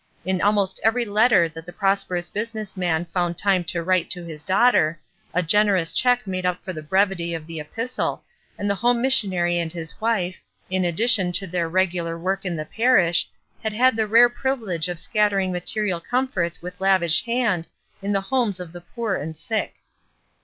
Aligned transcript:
In 0.25 0.41
almost 0.41 0.79
every 0.83 1.05
letter 1.05 1.47
that 1.47 1.63
the 1.63 1.71
prosperous 1.71 2.27
business 2.27 2.75
man 2.75 3.05
foxmd 3.15 3.37
time 3.37 3.63
to 3.65 3.83
write 3.83 4.09
to 4.09 4.23
his 4.23 4.43
daughter, 4.43 4.99
a 5.31 5.43
generous 5.43 5.91
check 5.93 6.25
made 6.25 6.43
up 6.43 6.65
for 6.65 6.73
the 6.73 6.81
brevity 6.81 7.35
of 7.35 7.45
the 7.45 7.59
epistle, 7.59 8.23
and 8.57 8.67
the 8.67 8.73
home 8.81 8.99
missionary 8.99 9.59
and 9.59 9.71
his 9.71 10.01
wife, 10.01 10.41
in 10.71 10.83
addition 10.83 11.31
to 11.33 11.45
their 11.45 11.69
regular 11.69 12.17
work 12.17 12.45
in 12.45 12.55
the 12.55 12.65
parish, 12.65 13.29
had 13.61 13.73
had 13.73 13.95
the 13.95 14.07
rare 14.07 14.27
privilege 14.27 14.87
of 14.89 14.99
scattering 14.99 15.51
material 15.51 15.99
comforts 15.99 16.63
with 16.63 16.81
lavish 16.81 17.23
hand 17.25 17.67
in 18.01 18.11
the 18.11 18.21
homes 18.21 18.59
of 18.59 18.73
the 18.73 18.81
poor 18.81 19.13
and 19.13 19.37
sick. 19.37 19.75